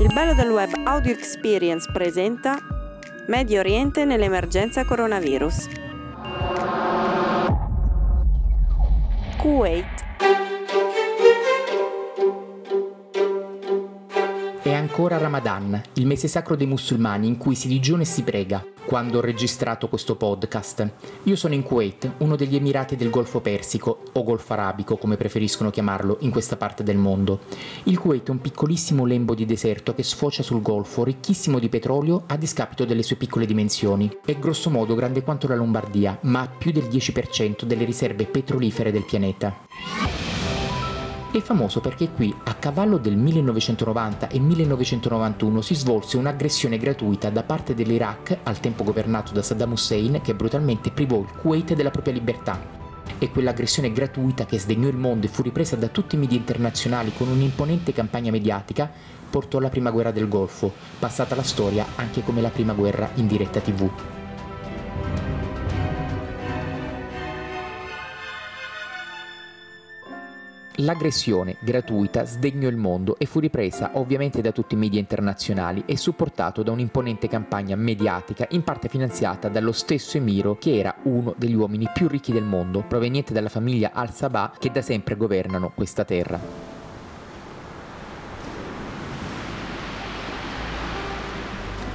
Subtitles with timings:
[0.00, 2.56] Il bello del web Audio Experience presenta
[3.26, 5.66] Medio Oriente nell'emergenza coronavirus.
[9.38, 10.04] Kuwait.
[14.62, 18.64] È ancora Ramadan, il mese sacro dei musulmani in cui si digiuna e si prega
[18.88, 20.92] quando ho registrato questo podcast.
[21.24, 25.68] Io sono in Kuwait, uno degli Emirati del Golfo Persico, o Golfo Arabico come preferiscono
[25.68, 27.40] chiamarlo in questa parte del mondo.
[27.82, 32.22] Il Kuwait è un piccolissimo lembo di deserto che sfocia sul Golfo, ricchissimo di petrolio
[32.28, 34.10] a discapito delle sue piccole dimensioni.
[34.24, 38.90] È grosso modo grande quanto la Lombardia, ma ha più del 10% delle riserve petrolifere
[38.90, 40.27] del pianeta.
[41.30, 47.42] È famoso perché qui, a cavallo del 1990 e 1991, si svolse un'aggressione gratuita da
[47.42, 52.14] parte dell'Iraq, al tempo governato da Saddam Hussein, che brutalmente privò il Kuwait della propria
[52.14, 52.58] libertà.
[53.18, 57.12] E quell'aggressione gratuita che sdegnò il mondo e fu ripresa da tutti i media internazionali
[57.14, 58.90] con un'imponente campagna mediatica,
[59.28, 63.26] portò alla prima guerra del Golfo, passata la storia anche come la prima guerra in
[63.26, 64.17] diretta tv.
[70.80, 75.96] L'aggressione gratuita sdegnò il mondo e fu ripresa ovviamente da tutti i media internazionali e
[75.96, 81.54] supportato da un'imponente campagna mediatica in parte finanziata dallo stesso Emiro che era uno degli
[81.54, 86.67] uomini più ricchi del mondo, proveniente dalla famiglia Al-Sabah che da sempre governano questa terra.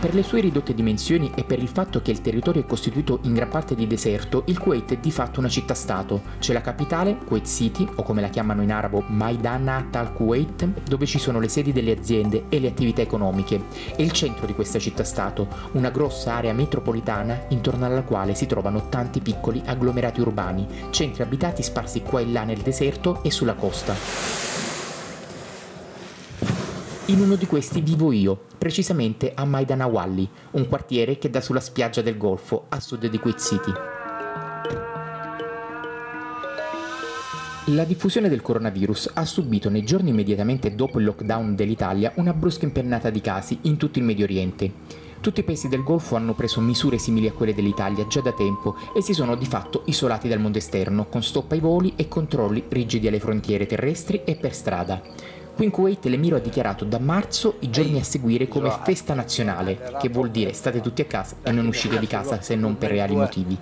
[0.04, 3.34] Per le sue ridotte dimensioni e per il fatto che il territorio è costituito in
[3.34, 6.24] gran parte di deserto, il Kuwait è di fatto una città-stato.
[6.40, 11.20] C'è la capitale, Kuwait City, o come la chiamano in arabo Maidanat al-Kuwait, dove ci
[11.20, 13.62] sono le sedi delle aziende e le attività economiche,
[13.96, 18.90] e il centro di questa città-stato, una grossa area metropolitana intorno alla quale si trovano
[18.90, 24.43] tanti piccoli agglomerati urbani, centri abitati sparsi qua e là nel deserto e sulla costa.
[27.08, 32.02] In uno di questi vivo io, precisamente a Maidanawalli, un quartiere che dà sulla spiaggia
[32.02, 33.72] del Golfo, a sud di Kuwait City.
[37.68, 42.64] La diffusione del coronavirus ha subito nei giorni immediatamente dopo il lockdown dell'Italia una brusca
[42.64, 44.72] impennata di casi in tutto il Medio Oriente.
[45.20, 48.76] Tutti i paesi del Golfo hanno preso misure simili a quelle dell'Italia già da tempo
[48.94, 52.64] e si sono di fatto isolati dal mondo esterno, con stop ai voli e controlli
[52.70, 55.02] rigidi alle frontiere terrestri e per strada.
[55.56, 59.98] Qui in Kuwait l'Emiro ha dichiarato da marzo i giorni a seguire come festa nazionale,
[60.00, 62.90] che vuol dire state tutti a casa e non uscite di casa se non per
[62.90, 63.56] reali motivi.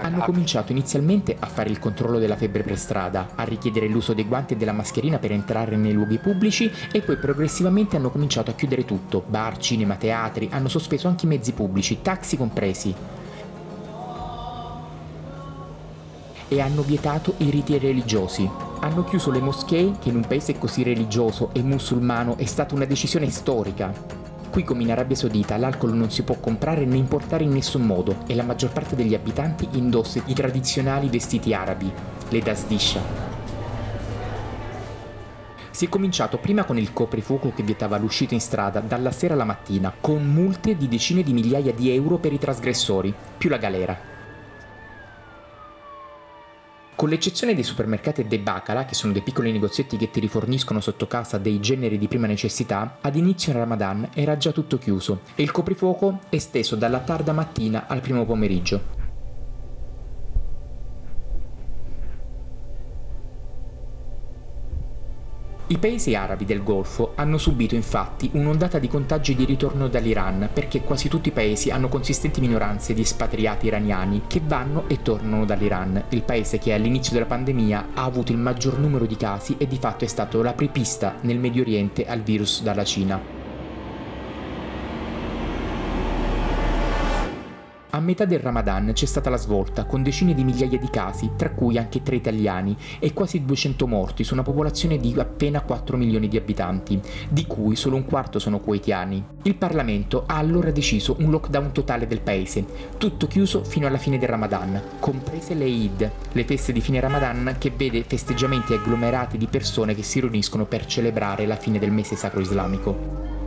[0.00, 4.24] Hanno cominciato inizialmente a fare il controllo della febbre per strada, a richiedere l'uso dei
[4.24, 8.54] guanti e della mascherina per entrare nei luoghi pubblici e poi progressivamente hanno cominciato a
[8.54, 12.94] chiudere tutto, bar, cinema, teatri, hanno sospeso anche i mezzi pubblici, taxi compresi.
[16.50, 18.48] E hanno vietato i riti religiosi.
[18.80, 22.86] Hanno chiuso le moschee, che in un paese così religioso e musulmano è stata una
[22.86, 23.92] decisione storica.
[24.50, 28.24] Qui come in Arabia Saudita l'alcol non si può comprare né importare in nessun modo
[28.26, 31.90] e la maggior parte degli abitanti indossa i tradizionali vestiti arabi,
[32.28, 33.00] le dasdisha.
[35.70, 39.44] Si è cominciato prima con il coprifuoco che vietava l'uscita in strada dalla sera alla
[39.44, 44.09] mattina, con multe di decine di migliaia di euro per i trasgressori, più la galera.
[47.00, 50.80] Con l'eccezione dei supermercati e dei bacala, che sono dei piccoli negozietti che ti riforniscono
[50.80, 55.42] sotto casa dei generi di prima necessità, ad inizio Ramadan era già tutto chiuso e
[55.42, 58.99] il coprifuoco esteso dalla tarda mattina al primo pomeriggio.
[65.70, 70.80] I paesi arabi del Golfo hanno subito infatti un'ondata di contagi di ritorno dall'Iran perché
[70.80, 76.06] quasi tutti i paesi hanno consistenti minoranze di espatriati iraniani che vanno e tornano dall'Iran,
[76.08, 79.76] il paese che all'inizio della pandemia ha avuto il maggior numero di casi e di
[79.76, 83.39] fatto è stato l'apripista nel Medio Oriente al virus dalla Cina.
[87.92, 91.50] A metà del Ramadan c'è stata la svolta, con decine di migliaia di casi, tra
[91.50, 96.28] cui anche tre italiani, e quasi 200 morti su una popolazione di appena 4 milioni
[96.28, 99.24] di abitanti, di cui solo un quarto sono kuwaitiani.
[99.42, 102.64] Il Parlamento ha allora deciso un lockdown totale del paese,
[102.96, 107.56] tutto chiuso fino alla fine del Ramadan, comprese le Eid, le feste di fine Ramadan
[107.58, 112.14] che vede festeggiamenti agglomerati di persone che si riuniscono per celebrare la fine del mese
[112.14, 113.39] sacro islamico.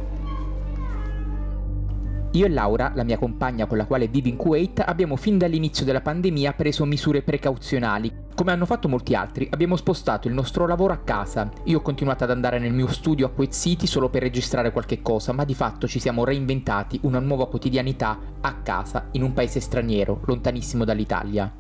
[2.36, 5.86] Io e Laura, la mia compagna con la quale vivo in Kuwait, abbiamo fin dall'inizio
[5.86, 8.12] della pandemia preso misure precauzionali.
[8.34, 11.52] Come hanno fatto molti altri, abbiamo spostato il nostro lavoro a casa.
[11.66, 15.04] Io ho continuato ad andare nel mio studio a Kuwait City solo per registrare qualche
[15.04, 19.60] cosa, ma di fatto ci siamo reinventati una nuova quotidianità a casa, in un paese
[19.60, 21.54] straniero, lontanissimo dall'Italia.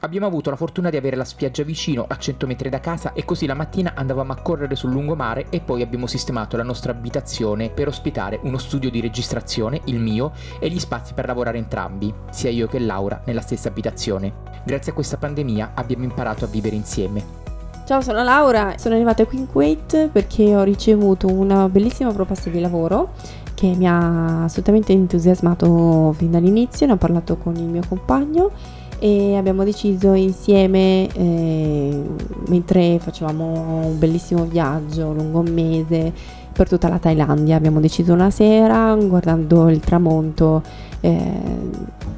[0.00, 3.24] Abbiamo avuto la fortuna di avere la spiaggia vicino a 100 metri da casa e
[3.24, 7.70] così la mattina andavamo a correre sul lungomare e poi abbiamo sistemato la nostra abitazione
[7.70, 10.30] per ospitare uno studio di registrazione, il mio,
[10.60, 14.34] e gli spazi per lavorare entrambi, sia io che Laura, nella stessa abitazione.
[14.64, 17.46] Grazie a questa pandemia abbiamo imparato a vivere insieme.
[17.84, 22.60] Ciao, sono Laura, sono arrivata qui in Kuwait perché ho ricevuto una bellissima proposta di
[22.60, 23.14] lavoro
[23.54, 28.52] che mi ha assolutamente entusiasmato fin dall'inizio, ne ho parlato con il mio compagno
[28.98, 32.02] e abbiamo deciso insieme eh,
[32.48, 36.12] mentre facevamo un bellissimo viaggio lungo un mese
[36.52, 40.62] per tutta la Thailandia abbiamo deciso una sera guardando il tramonto
[41.00, 41.32] eh,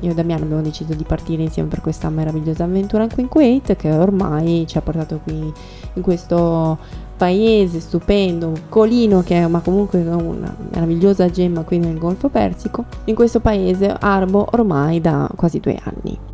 [0.00, 3.76] io e Damiano abbiamo deciso di partire insieme per questa meravigliosa avventura qui in Kuwait
[3.76, 5.52] che ormai ci ha portato qui
[5.94, 6.78] in questo
[7.20, 13.14] paese stupendo, colino che è ma comunque una meravigliosa gemma qui nel Golfo Persico, in
[13.14, 16.29] questo paese arabo ormai da quasi due anni.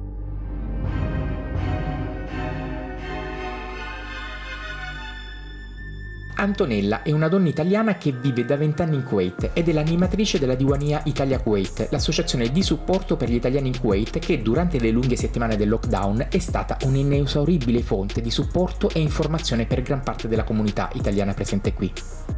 [6.39, 10.55] Antonella è una donna italiana che vive da vent'anni in Kuwait ed è l'animatrice della
[10.55, 15.17] Diwania Italia Kuwait, l'associazione di supporto per gli italiani in Kuwait che durante le lunghe
[15.17, 20.45] settimane del lockdown è stata un'inesauribile fonte di supporto e informazione per gran parte della
[20.45, 21.91] comunità italiana presente qui.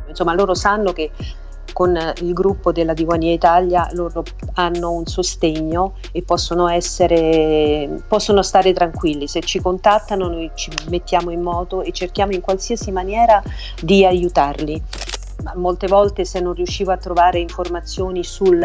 [0.07, 1.11] Insomma, loro sanno che
[1.73, 4.23] con il gruppo della Diwania Italia loro
[4.55, 9.29] hanno un sostegno e possono, essere, possono stare tranquilli.
[9.29, 13.43] Se ci contattano noi ci mettiamo in moto e cerchiamo in qualsiasi maniera
[13.81, 14.83] di aiutarli
[15.55, 18.61] molte volte se non riuscivo a trovare informazioni sul,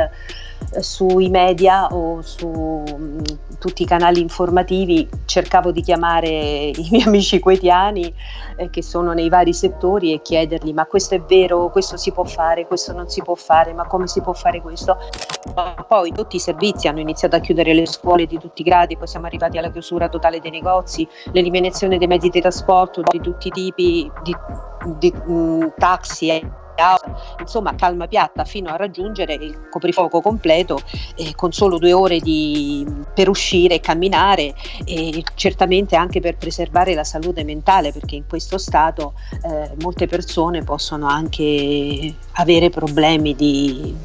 [0.80, 6.28] sui media o su mh, tutti i canali informativi cercavo di chiamare
[6.76, 8.14] i miei amici quetiani
[8.58, 12.24] eh, che sono nei vari settori e chiedergli ma questo è vero, questo si può
[12.24, 14.98] fare, questo non si può fare, ma come si può fare questo?
[15.88, 19.08] Poi tutti i servizi hanno iniziato a chiudere le scuole di tutti i gradi, poi
[19.08, 23.52] siamo arrivati alla chiusura totale dei negozi, l'eliminazione dei mezzi di trasporto di tutti i
[23.52, 24.36] tipi, di,
[24.98, 26.62] di mh, taxi
[27.40, 30.80] insomma calma piatta fino a raggiungere il coprifuoco completo
[31.16, 34.54] eh, con solo due ore di, per uscire e camminare
[34.86, 40.64] e certamente anche per preservare la salute mentale perché in questo stato eh, molte persone
[40.64, 43.96] possono anche avere problemi di,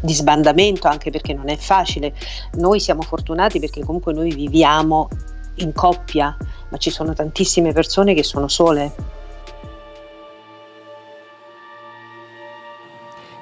[0.00, 2.14] di sbandamento anche perché non è facile.
[2.54, 5.08] Noi siamo fortunati perché comunque noi viviamo
[5.56, 6.36] in coppia,
[6.68, 9.18] ma ci sono tantissime persone che sono sole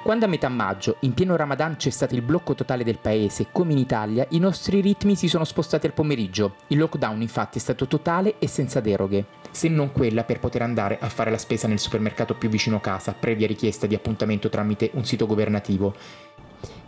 [0.09, 3.73] Quando a metà maggio, in pieno Ramadan, c'è stato il blocco totale del paese, come
[3.73, 6.55] in Italia, i nostri ritmi si sono spostati al pomeriggio.
[6.69, 10.97] Il lockdown infatti è stato totale e senza deroghe, se non quella per poter andare
[10.99, 15.05] a fare la spesa nel supermercato più vicino casa, previa richiesta di appuntamento tramite un
[15.05, 15.93] sito governativo.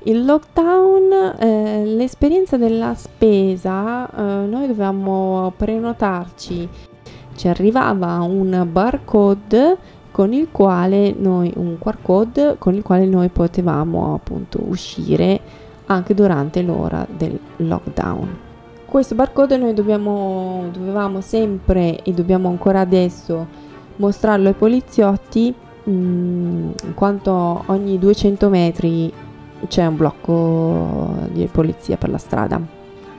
[0.06, 6.68] Il lockdown, eh, l'esperienza della spesa, eh, noi dovevamo prenotarci,
[7.36, 13.30] ci arrivava un barcode con il quale noi un QR code con il quale noi
[13.30, 15.40] potevamo appunto uscire
[15.86, 18.38] anche durante l'ora del lockdown.
[18.86, 23.48] Questo barcode noi dobbiamo, dovevamo sempre e dobbiamo ancora adesso
[23.96, 25.54] mostrarlo ai poliziotti
[25.90, 29.14] mm, in quanto ogni 200 metri
[29.68, 32.60] c'è un blocco di polizia per la strada.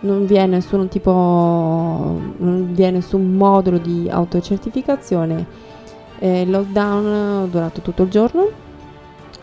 [0.00, 1.10] Non vi è nessun tipo,
[2.36, 5.70] non vi è nessun modulo di autocertificazione
[6.22, 8.48] eh, il lockdown è durato tutto il giorno,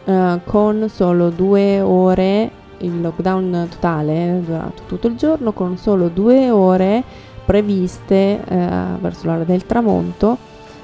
[0.06, 6.08] eh, con solo due ore, il lockdown totale è durato tutto il giorno, con solo
[6.08, 7.04] due ore
[7.44, 8.70] previste eh,
[9.02, 10.38] verso l'ora del tramonto,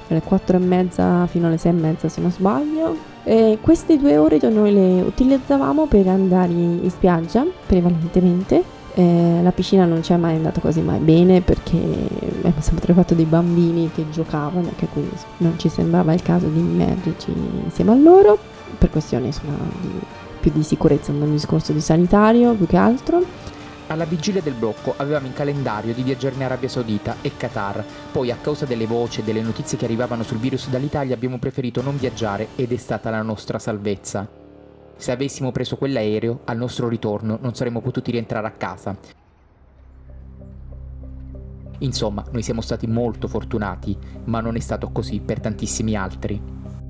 [0.06, 3.14] dalle quattro e mezza fino alle sei e mezza se non sbaglio.
[3.24, 8.62] E queste due ore noi le utilizzavamo per andare in spiaggia prevalentemente
[8.98, 13.12] eh, la piscina non ci è mai andata quasi mai bene perché abbiamo sempre fatto
[13.12, 17.30] dei bambini che giocavano, che quindi non ci sembrava il caso di immergerci
[17.64, 18.38] insieme a loro,
[18.78, 19.90] per questioni insomma, di,
[20.40, 23.22] più di sicurezza, non discorso di sanitario più che altro.
[23.88, 28.30] Alla vigilia del blocco avevamo in calendario di viaggiare in Arabia Saudita e Qatar, poi
[28.30, 31.98] a causa delle voci e delle notizie che arrivavano sul virus dall'Italia abbiamo preferito non
[31.98, 34.45] viaggiare ed è stata la nostra salvezza.
[34.96, 38.96] Se avessimo preso quell'aereo, al nostro ritorno non saremmo potuti rientrare a casa.
[41.80, 46.40] Insomma, noi siamo stati molto fortunati, ma non è stato così per tantissimi altri.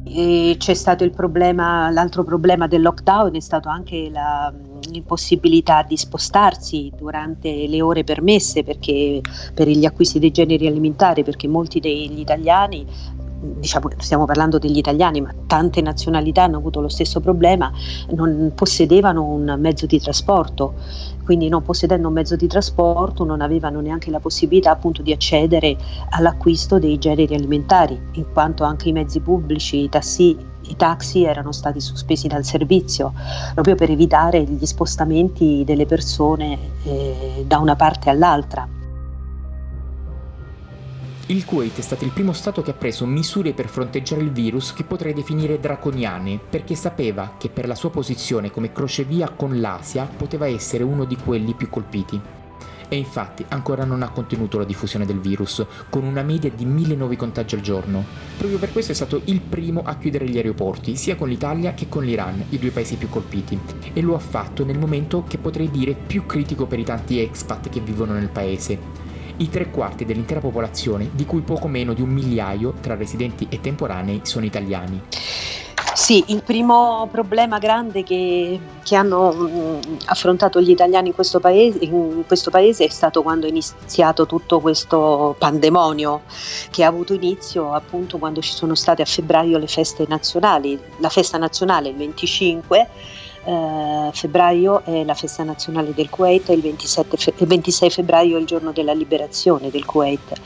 [0.05, 4.55] E c'è stato il problema, l'altro problema del lockdown è stato anche la,
[4.89, 9.21] l'impossibilità di spostarsi durante le ore permesse perché,
[9.53, 12.87] per gli acquisti dei generi alimentari, perché molti degli italiani
[13.59, 17.71] diciamo, stiamo parlando degli italiani, ma tante nazionalità hanno avuto lo stesso problema,
[18.11, 20.75] non possedevano un mezzo di trasporto,
[21.25, 25.77] quindi non possedendo un mezzo di trasporto non avevano neanche la possibilità appunto di accedere
[26.11, 31.53] all'acquisto dei generi alimentari, in quanto anche i mezzi pubblici, i tassi i taxi erano
[31.53, 33.13] stati sospesi dal servizio
[33.55, 38.67] proprio per evitare gli spostamenti delle persone eh, da una parte all'altra.
[41.29, 44.73] Il Kuwait è stato il primo Stato che ha preso misure per fronteggiare il virus
[44.73, 50.05] che potrei definire draconiane, perché sapeva che per la sua posizione come crocevia con l'Asia
[50.05, 52.21] poteva essere uno di quelli più colpiti.
[52.89, 56.95] E infatti ancora non ha contenuto la diffusione del virus, con una media di mille
[56.95, 58.05] nuovi contagi al giorno.
[58.39, 61.89] Proprio per questo è stato il primo a chiudere gli aeroporti, sia con l'Italia che
[61.89, 63.59] con l'Iran, i due paesi più colpiti.
[63.93, 67.69] E lo ha fatto nel momento che potrei dire più critico per i tanti expat
[67.69, 69.06] che vivono nel paese
[69.39, 73.61] i tre quarti dell'intera popolazione, di cui poco meno di un migliaio tra residenti e
[73.61, 75.03] temporanei sono italiani.
[75.97, 81.41] Sì, il primo problema grande che, che hanno mh, mm, affrontato gli italiani in questo,
[81.41, 86.23] paese, in questo, paese, è stato quando è iniziato tutto questo pandemonio
[86.71, 91.09] che ha avuto inizio appunto quando ci sono state a febbraio le feste nazionali, la
[91.09, 92.89] festa nazionale il 25
[93.47, 98.41] eh, febbraio è la festa nazionale del Kuwait e il, fe- il 26 febbraio è
[98.41, 100.41] il giorno della liberazione del Kuwait.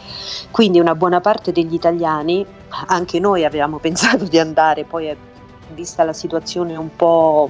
[0.51, 2.45] Quindi una buona parte degli italiani,
[2.87, 5.17] anche noi avevamo pensato di andare, poi
[5.73, 7.49] vista la situazione un po'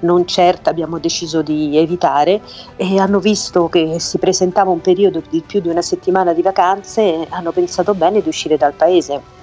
[0.00, 2.40] non certa abbiamo deciso di evitare
[2.76, 7.02] e hanno visto che si presentava un periodo di più di una settimana di vacanze
[7.02, 9.34] e hanno pensato bene di uscire dal paese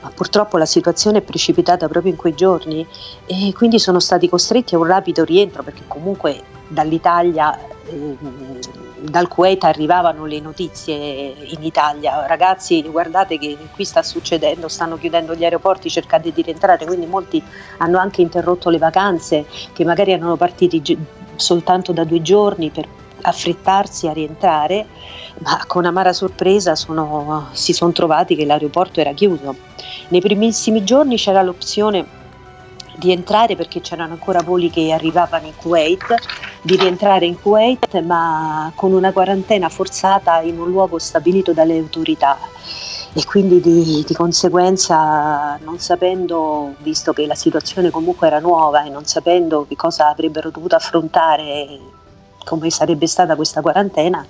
[0.00, 2.86] ma purtroppo la situazione è precipitata proprio in quei giorni
[3.26, 8.16] e quindi sono stati costretti a un rapido rientro perché comunque dall'Italia, eh,
[9.00, 15.34] dal Kuwait arrivavano le notizie in Italia, ragazzi guardate che qui sta succedendo, stanno chiudendo
[15.34, 17.42] gli aeroporti, cercate di rientrare, quindi molti
[17.78, 20.98] hanno anche interrotto le vacanze che magari erano partiti
[21.36, 22.86] soltanto da due giorni per
[23.22, 24.86] affrettarsi a rientrare,
[25.38, 29.54] ma con amara sorpresa sono, si sono trovati che l'aeroporto era chiuso.
[30.08, 32.16] Nei primissimi giorni c'era l'opzione
[32.96, 36.14] di entrare perché c'erano ancora voli che arrivavano in Kuwait,
[36.62, 42.36] di rientrare in Kuwait ma con una quarantena forzata in un luogo stabilito dalle autorità
[43.12, 48.90] e quindi di, di, conseguenza non sapendo, visto che la situazione comunque era nuova e
[48.90, 51.80] non sapendo che cosa avrebbero dovuto affrontare
[52.48, 54.26] come sarebbe stata questa quarantena,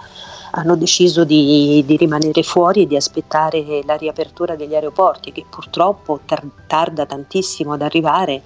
[0.51, 6.21] hanno deciso di, di, rimanere fuori e di aspettare la riapertura degli aeroporti che purtroppo
[6.25, 8.43] tar- tarda tantissimo ad arrivare.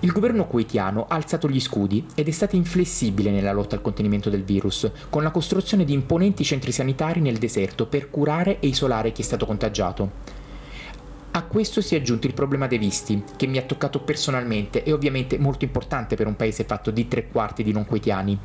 [0.00, 4.30] Il governo kuwaitiano ha alzato gli scudi ed è stato inflessibile nella lotta al contenimento
[4.30, 9.10] del virus, con la costruzione di imponenti centri sanitari nel deserto per curare e isolare
[9.10, 10.37] chi è stato contagiato.
[11.38, 14.90] A questo si è aggiunto il problema dei visti, che mi ha toccato personalmente e
[14.90, 18.36] ovviamente molto importante per un paese fatto di tre quarti di non quetiani.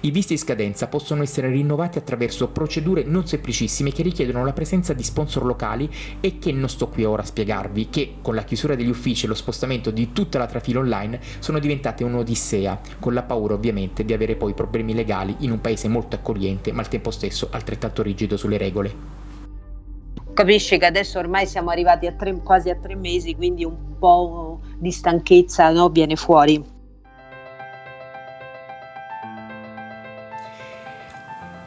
[0.00, 4.92] I visti in scadenza possono essere rinnovati attraverso procedure non semplicissime che richiedono la presenza
[4.92, 8.74] di sponsor locali e che non sto qui ora a spiegarvi, che con la chiusura
[8.74, 13.22] degli uffici e lo spostamento di tutta la trafila online sono diventate un'odissea, con la
[13.22, 17.12] paura ovviamente di avere poi problemi legali in un paese molto accogliente ma al tempo
[17.12, 19.11] stesso altrettanto rigido sulle regole.
[20.34, 24.60] Capisci che adesso ormai siamo arrivati a tre, quasi a tre mesi, quindi un po'
[24.78, 26.64] di stanchezza no, viene fuori.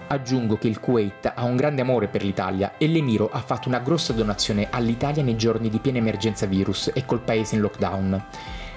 [0.07, 3.79] Aggiungo che il Kuwait ha un grande amore per l'Italia e l'Emiro ha fatto una
[3.79, 8.23] grossa donazione all'Italia nei giorni di piena emergenza virus e col paese in lockdown.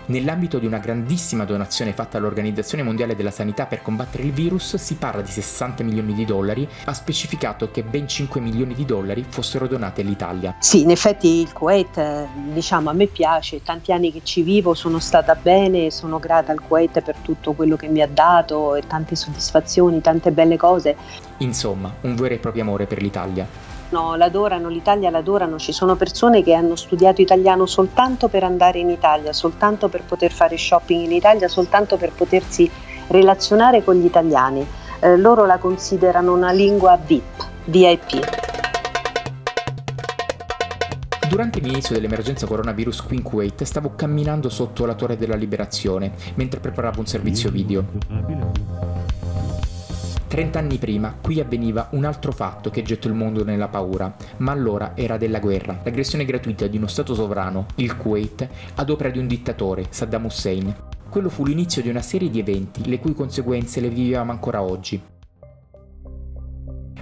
[0.08, 4.94] Nell'ambito di una grandissima donazione fatta all'Organizzazione Mondiale della Sanità per combattere il virus si
[4.94, 9.66] parla di 60 milioni di dollari, ha specificato che ben 5 milioni di dollari fossero
[9.66, 10.56] donati all'Italia.
[10.60, 14.98] Sì, in effetti il Kuwait, diciamo, a me piace, tanti anni che ci vivo, sono
[14.98, 19.14] stata bene, sono grata al Kuwait per tutto quello che mi ha dato e tante
[19.14, 20.96] soddisfazioni, tante belle cose.
[21.38, 23.76] Insomma, un vero e proprio amore per l'Italia.
[23.90, 28.90] No, l'adorano, l'Italia l'adorano, ci sono persone che hanno studiato italiano soltanto per andare in
[28.90, 32.70] Italia, soltanto per poter fare shopping in Italia, soltanto per potersi
[33.06, 34.66] relazionare con gli italiani.
[35.00, 38.46] Eh, loro la considerano una lingua VIP, VIP.
[41.28, 46.60] Durante l'inizio dell'emergenza coronavirus qui in Kuwait stavo camminando sotto la torre della liberazione mentre
[46.60, 47.84] preparavo un servizio video.
[50.28, 54.92] Trent'anni prima qui avveniva un altro fatto che gettò il mondo nella paura, ma allora
[54.94, 59.26] era della guerra, l'aggressione gratuita di uno Stato sovrano, il Kuwait, ad opera di un
[59.26, 60.74] dittatore, Saddam Hussein.
[61.08, 65.02] Quello fu l'inizio di una serie di eventi le cui conseguenze le vivevamo ancora oggi.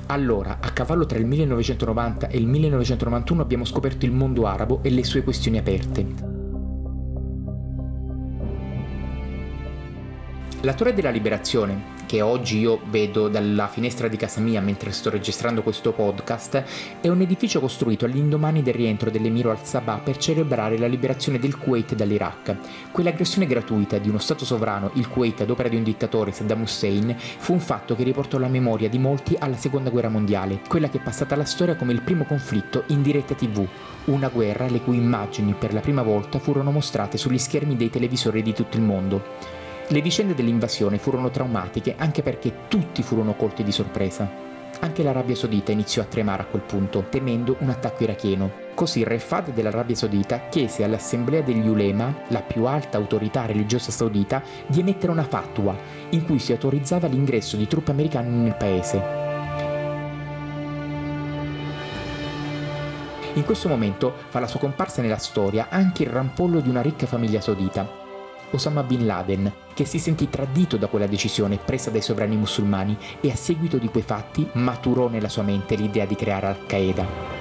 [0.06, 4.90] Allora, a cavallo tra il 1990 e il 1991 abbiamo scoperto il mondo arabo e
[4.90, 6.06] le sue questioni aperte.
[10.60, 15.10] La Torre della Liberazione, che oggi io vedo dalla finestra di casa mia mentre sto
[15.10, 16.62] registrando questo podcast,
[17.00, 21.94] è un edificio costruito all'indomani del rientro dell'Emiro al-Sabah per celebrare la liberazione del Kuwait
[21.94, 22.56] dall'Iraq.
[22.92, 27.14] Quell'aggressione gratuita di uno Stato sovrano, il Kuwait, ad opera di un dittatore, Saddam Hussein,
[27.18, 30.98] fu un fatto che riportò la memoria di molti alla Seconda Guerra Mondiale, quella che
[30.98, 33.66] è passata alla storia come il primo conflitto in diretta TV,
[34.04, 38.42] una guerra le cui immagini per la prima volta furono mostrate sugli schermi dei televisori
[38.42, 39.55] di tutto il mondo.
[39.88, 44.28] Le vicende dell'invasione furono traumatiche anche perché tutti furono colti di sorpresa.
[44.80, 48.50] Anche l'Arabia Saudita iniziò a tremare a quel punto, temendo un attacco iracheno.
[48.74, 53.92] Così il re Fahd dell'Arabia Saudita chiese all'Assemblea degli Ulema, la più alta autorità religiosa
[53.92, 55.74] saudita, di emettere una fatwa
[56.10, 59.24] in cui si autorizzava l'ingresso di truppe americane nel paese.
[63.34, 67.06] In questo momento fa la sua comparsa nella storia anche il rampollo di una ricca
[67.06, 68.04] famiglia saudita,
[68.50, 73.30] Osama Bin Laden, che si sentì tradito da quella decisione presa dai sovrani musulmani e
[73.30, 77.36] a seguito di quei fatti maturò nella sua mente l'idea di creare Al-Qaeda.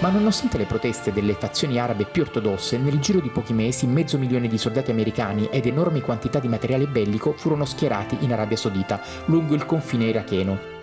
[0.00, 4.16] Ma nonostante le proteste delle fazioni arabe più ortodosse, nel giro di pochi mesi mezzo
[4.16, 9.00] milione di soldati americani ed enormi quantità di materiale bellico furono schierati in Arabia Saudita,
[9.24, 10.76] lungo il confine iracheno.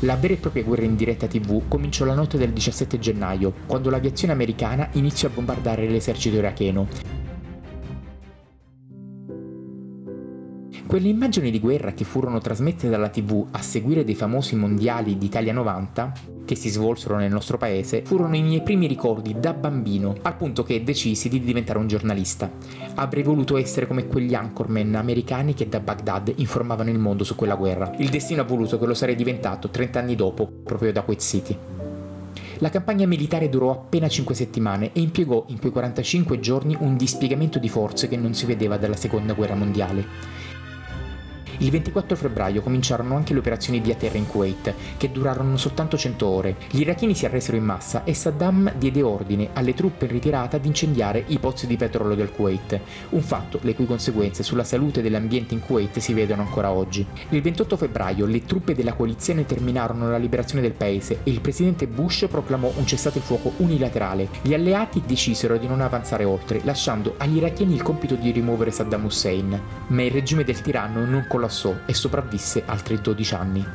[0.00, 3.90] La vera e propria guerra in diretta TV cominciò la notte del 17 gennaio, quando
[3.90, 6.88] l'aviazione americana iniziò a bombardare l'esercito iracheno,
[10.92, 15.54] Quelle immagini di guerra che furono trasmesse dalla TV a seguire dei famosi mondiali d'Italia
[15.54, 16.12] 90,
[16.44, 20.62] che si svolsero nel nostro paese, furono i miei primi ricordi da bambino, al punto
[20.62, 22.50] che decisi di diventare un giornalista.
[22.96, 27.56] Avrei voluto essere come quegli anchorman americani che da Baghdad informavano il mondo su quella
[27.56, 27.94] guerra.
[27.96, 31.56] Il destino ha voluto che lo sarei diventato 30 anni dopo, proprio da Kuwait City.
[32.58, 37.58] La campagna militare durò appena 5 settimane e impiegò in quei 45 giorni un dispiegamento
[37.58, 40.41] di forze che non si vedeva dalla seconda guerra mondiale.
[41.62, 46.26] Il 24 febbraio cominciarono anche le operazioni via terra in Kuwait, che durarono soltanto 100
[46.26, 46.56] ore.
[46.68, 50.66] Gli iracheni si arresero in massa e Saddam diede ordine alle truppe in ritirata di
[50.66, 55.54] incendiare i pozzi di petrolio del Kuwait, un fatto le cui conseguenze sulla salute dell'ambiente
[55.54, 57.06] in Kuwait si vedono ancora oggi.
[57.28, 61.86] Il 28 febbraio le truppe della coalizione terminarono la liberazione del paese e il presidente
[61.86, 64.28] Bush proclamò un cessate il fuoco unilaterale.
[64.42, 69.04] Gli alleati decisero di non avanzare oltre, lasciando agli iracheni il compito di rimuovere Saddam
[69.04, 69.60] Hussein.
[69.86, 73.66] Ma il regime del tiranno non collassò collassò e sopravvisse altri 12 anni.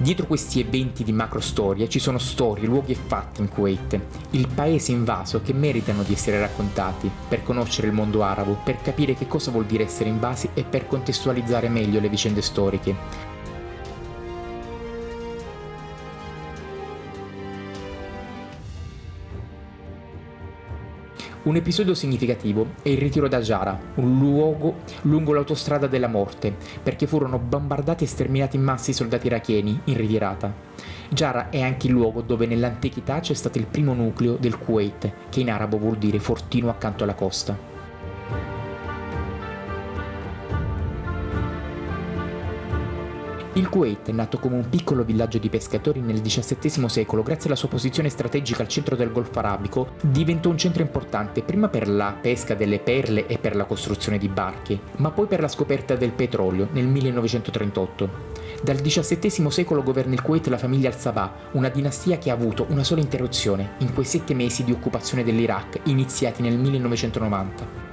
[0.00, 3.98] Dietro questi eventi di macro storia ci sono storie, luoghi e fatti in Kuwait,
[4.30, 9.14] il paese invaso che meritano di essere raccontati per conoscere il mondo arabo, per capire
[9.14, 13.27] che cosa vuol dire essere invasi e per contestualizzare meglio le vicende storiche.
[21.48, 27.06] Un episodio significativo è il ritiro da Jara, un luogo lungo l'autostrada della morte, perché
[27.06, 30.52] furono bombardati e sterminati in massa i soldati iracheni in ritirata.
[31.08, 35.40] Jara è anche il luogo dove nell'antichità c'è stato il primo nucleo del Kuwait, che
[35.40, 37.77] in arabo vuol dire fortino accanto alla costa.
[43.58, 47.66] Il Kuwait, nato come un piccolo villaggio di pescatori nel XVII secolo grazie alla sua
[47.66, 52.54] posizione strategica al centro del Golfo Arabico, diventò un centro importante prima per la pesca
[52.54, 56.68] delle perle e per la costruzione di barche, ma poi per la scoperta del petrolio
[56.70, 58.10] nel 1938.
[58.62, 62.84] Dal XVII secolo governa il Kuwait la famiglia al-Sabah, una dinastia che ha avuto una
[62.84, 67.87] sola interruzione in quei sette mesi di occupazione dell'Iraq iniziati nel 1990.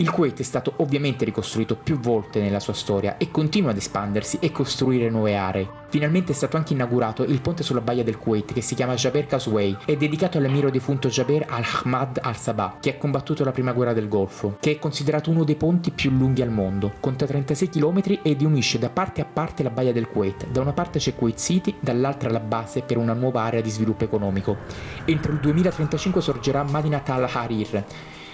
[0.00, 4.38] Il Kuwait è stato ovviamente ricostruito più volte nella sua storia e continua ad espandersi
[4.40, 5.68] e costruire nuove aree.
[5.88, 9.26] Finalmente è stato anche inaugurato il ponte sulla baia del Kuwait che si chiama Jaber
[9.26, 14.06] Causeway è dedicato all'emiro defunto Jaber al-Ahmad al-Sabah che ha combattuto la prima guerra del
[14.06, 16.92] Golfo, che è considerato uno dei ponti più lunghi al mondo.
[17.00, 20.46] Conta 36 km ed unisce da parte a parte la baia del Kuwait.
[20.46, 24.04] Da una parte c'è Kuwait City, dall'altra la base per una nuova area di sviluppo
[24.04, 24.58] economico.
[25.06, 27.84] Entro il 2035 sorgerà Madinat al-Harir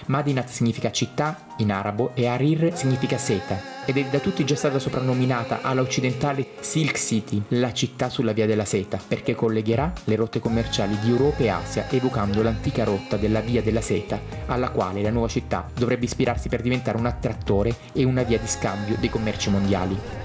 [0.07, 4.79] Madinat significa città in arabo e Harir significa seta ed è da tutti già stata
[4.79, 10.39] soprannominata alla occidentale Silk City, la città sulla via della seta, perché collegherà le rotte
[10.39, 15.11] commerciali di Europa e Asia evocando l'antica rotta della via della seta, alla quale la
[15.11, 19.49] nuova città dovrebbe ispirarsi per diventare un attrattore e una via di scambio dei commerci
[19.49, 20.24] mondiali.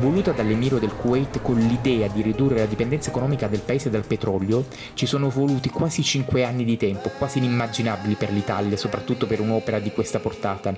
[0.00, 4.64] Voluta dall'emiro del Kuwait con l'idea di ridurre la dipendenza economica del paese dal petrolio,
[4.94, 9.78] ci sono voluti quasi 5 anni di tempo, quasi inimmaginabili per l'Italia, soprattutto per un'opera
[9.78, 10.74] di questa portata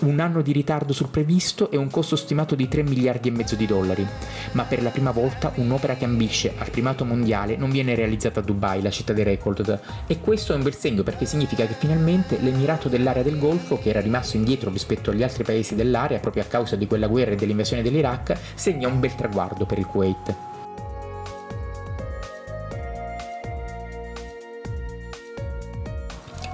[0.00, 3.54] un anno di ritardo sul previsto e un costo stimato di 3 miliardi e mezzo
[3.54, 4.06] di dollari.
[4.52, 8.42] Ma per la prima volta un'opera che ambisce al primato mondiale non viene realizzata a
[8.42, 9.80] Dubai, la città dei record.
[10.06, 13.90] E questo è un bel segno perché significa che finalmente l'Emirato dell'area del Golfo, che
[13.90, 17.36] era rimasto indietro rispetto agli altri paesi dell'area proprio a causa di quella guerra e
[17.36, 20.47] dell'invasione dell'Iraq, segna un bel traguardo per il Kuwait.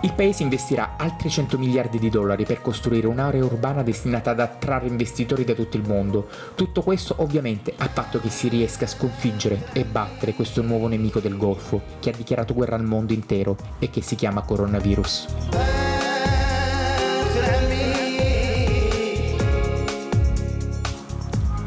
[0.04, 4.86] Il paese investirà altri 100 miliardi di dollari per costruire un'area urbana destinata ad attrarre
[4.86, 6.28] investitori da tutto il mondo.
[6.54, 11.20] Tutto questo ovviamente a patto che si riesca a sconfiggere e battere questo nuovo nemico
[11.20, 15.83] del Golfo che ha dichiarato guerra al mondo intero e che si chiama coronavirus.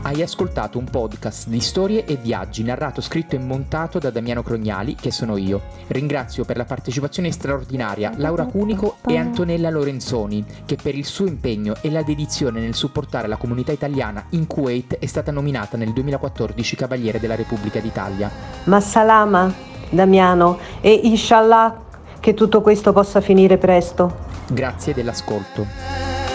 [0.08, 4.96] Hai ascoltato un podcast di storie e viaggi narrato, scritto e montato da Damiano Crognali,
[4.96, 5.64] che sono io.
[5.88, 11.76] Ringrazio per la partecipazione straordinaria Laura Cunico e Antonella Lorenzoni, che per il suo impegno
[11.82, 16.78] e la dedizione nel supportare la comunità italiana in Kuwait è stata nominata nel 2014
[16.78, 18.32] Cavaliere della Repubblica d'Italia.
[18.64, 19.54] Ma salama,
[19.90, 21.84] Damiano, e inshallah
[22.22, 24.20] che tutto questo possa finire presto.
[24.48, 26.27] Grazie dell'ascolto.